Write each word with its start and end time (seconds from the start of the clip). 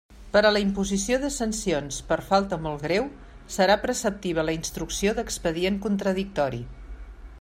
Per 0.35 0.41
a 0.47 0.51
la 0.53 0.61
imposició 0.61 1.17
de 1.25 1.29
sancions 1.35 1.99
per 2.07 2.17
falta 2.29 2.59
molt 2.63 2.85
greu 2.87 3.05
serà 3.57 3.77
preceptiva 3.85 4.47
la 4.49 4.57
instrucció 4.61 5.15
d'expedient 5.21 5.79
contradictori. 5.89 6.63